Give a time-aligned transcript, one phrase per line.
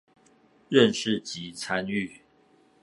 [0.67, 2.23] 認識及參與